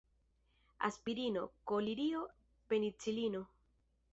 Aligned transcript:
Aspirino, 0.87 1.43
kolirio, 1.73 2.25
penicilino. 2.73 3.47